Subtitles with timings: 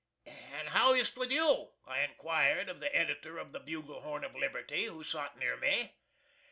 [0.25, 4.33] "And how ist with you?" I inquired of the editor of the "Bugle Horn of
[4.35, 5.93] Liberty," who sot near me.